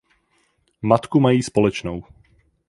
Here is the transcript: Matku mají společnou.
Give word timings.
Matku 0.81 1.19
mají 1.19 1.43
společnou. 1.43 2.03